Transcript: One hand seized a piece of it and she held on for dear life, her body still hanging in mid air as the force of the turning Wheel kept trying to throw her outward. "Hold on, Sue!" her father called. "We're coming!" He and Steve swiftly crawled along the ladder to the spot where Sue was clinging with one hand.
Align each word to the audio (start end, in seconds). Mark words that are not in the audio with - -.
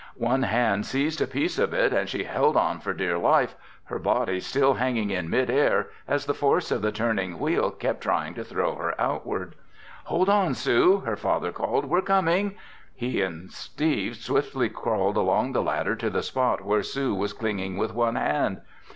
One 0.17 0.41
hand 0.41 0.87
seized 0.87 1.21
a 1.21 1.27
piece 1.27 1.59
of 1.59 1.75
it 1.75 1.93
and 1.93 2.09
she 2.09 2.23
held 2.23 2.57
on 2.57 2.79
for 2.79 2.91
dear 2.91 3.19
life, 3.19 3.53
her 3.83 3.99
body 3.99 4.39
still 4.39 4.73
hanging 4.73 5.11
in 5.11 5.29
mid 5.29 5.47
air 5.51 5.89
as 6.07 6.25
the 6.25 6.33
force 6.33 6.71
of 6.71 6.81
the 6.81 6.91
turning 6.91 7.37
Wheel 7.37 7.69
kept 7.69 8.01
trying 8.01 8.33
to 8.33 8.43
throw 8.43 8.73
her 8.77 8.99
outward. 8.99 9.53
"Hold 10.05 10.27
on, 10.27 10.55
Sue!" 10.55 11.01
her 11.05 11.15
father 11.15 11.51
called. 11.51 11.85
"We're 11.85 12.01
coming!" 12.01 12.55
He 12.95 13.21
and 13.21 13.51
Steve 13.51 14.15
swiftly 14.15 14.69
crawled 14.69 15.17
along 15.17 15.51
the 15.51 15.61
ladder 15.61 15.95
to 15.97 16.09
the 16.09 16.23
spot 16.23 16.65
where 16.65 16.81
Sue 16.81 17.13
was 17.13 17.31
clinging 17.33 17.77
with 17.77 17.93
one 17.93 18.15
hand. 18.15 18.61